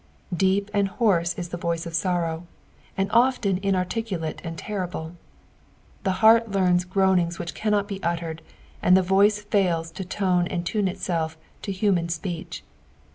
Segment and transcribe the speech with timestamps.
[0.35, 2.47] Deep and hoarse is the voiee of sorrow,
[2.97, 5.15] and often inarticulate and terrible.
[6.01, 8.41] The heart teams groanings which cannot be uttered,
[8.81, 12.63] and the voice fails to tone and tune itself to human speech.